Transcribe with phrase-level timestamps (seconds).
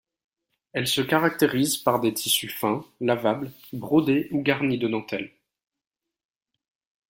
[0.73, 5.31] Elle se caractérise par des tissus fins, lavables, brodés ou garnis de dentelles.